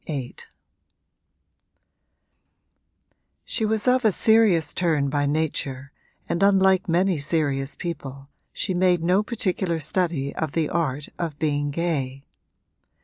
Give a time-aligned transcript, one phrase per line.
[0.07, 0.35] VIII
[3.45, 5.91] She was of a serious turn by nature
[6.27, 11.69] and unlike many serious people she made no particular study of the art of being
[11.69, 12.25] gay.